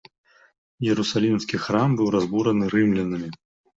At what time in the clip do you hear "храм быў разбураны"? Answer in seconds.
1.65-2.65